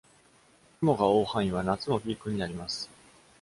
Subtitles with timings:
[0.79, 2.89] 雲が覆う範囲は夏もピークになります。